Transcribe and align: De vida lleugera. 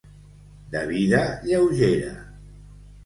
De 0.71 0.81
vida 0.93 1.21
lleugera. 1.43 2.17